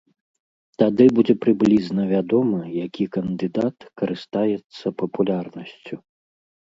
Тады 0.81 1.05
будзе 1.17 1.33
прыблізна 1.43 2.07
вядома, 2.13 2.59
які 2.87 3.03
кандыдат 3.17 3.77
карыстаецца 4.03 4.87
папулярнасцю. 5.03 5.95